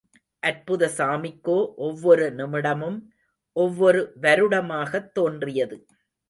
[0.43, 1.57] அற்புத சாமிக்கோ
[1.77, 2.97] ஒவ்வொரு நிமிடமும்
[3.55, 5.77] ஒவ்வொரு வருடமாகத்தோன்றியது.